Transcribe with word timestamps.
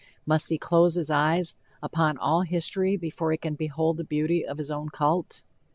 Must 0.25 0.49
he 0.49 0.57
close 0.57 0.95
his 0.95 1.11
eyes 1.11 1.55
upon 1.83 2.17
all 2.17 2.41
history 2.41 2.97
before 2.97 3.29
he 3.33 3.37
can 3.37 3.53
behold 3.53 3.97
the 3.97 4.03
beauty 4.03 4.43
of 4.43 4.57
his 4.57 4.71
own 4.71 4.89
cult? 4.89 5.43